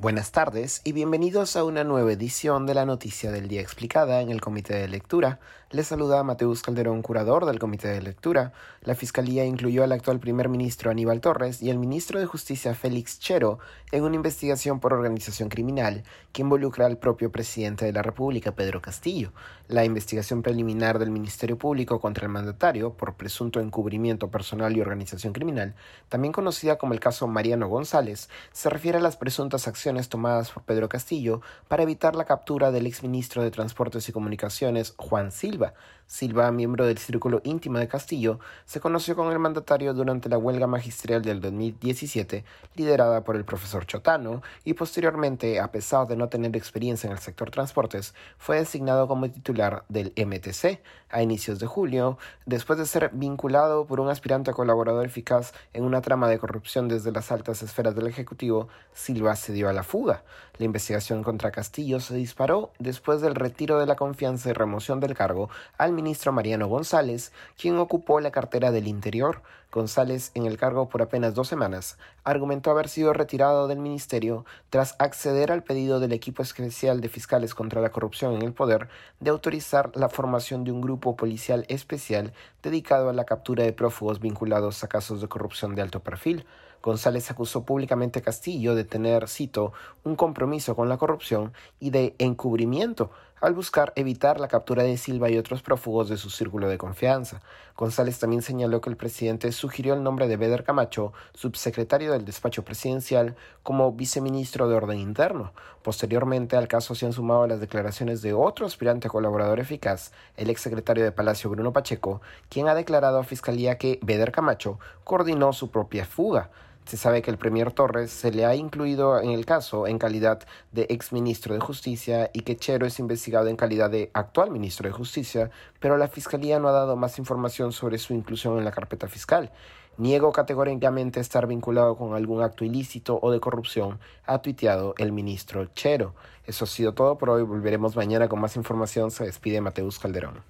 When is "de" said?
2.64-2.72, 4.72-4.88, 7.88-8.00, 12.18-12.24, 17.84-17.92, 33.42-33.50, 37.78-37.86, 46.08-46.16, 51.60-51.68, 52.80-52.86, 56.28-56.40, 63.78-63.86, 77.00-77.08, 79.20-79.30, 80.64-80.72, 83.62-83.72, 85.20-85.28, 85.76-85.82, 88.74-88.84, 91.90-92.14, 94.82-94.96, 96.08-96.16, 96.68-96.78, 100.28-100.36, 104.68-104.74, 108.20-108.34, 111.04-111.12, 120.72-120.88, 121.54-121.60, 123.90-124.10, 124.88-124.92, 133.30-133.38